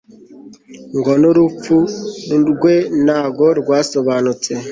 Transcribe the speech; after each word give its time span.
ngo 0.97 1.11
n'urupfu 1.21 1.75
rwe 2.51 2.75
ntago 3.05 3.45
rwasobanutse 3.59 4.51